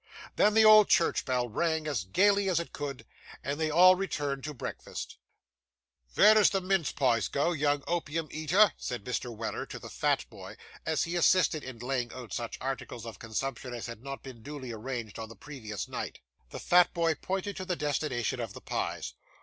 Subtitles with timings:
[0.35, 3.05] Then, the old church bell rang as gaily as it could,
[3.43, 5.17] and they all returned to breakfast.
[6.09, 9.31] 'Vere does the mince pies go, young opium eater?' said Mr.
[9.31, 13.75] Weller to the fat boy, as he assisted in laying out such articles of consumption
[13.75, 16.19] as had not been duly arranged on the previous night.
[16.49, 19.13] The fat boy pointed to the destination of the pies.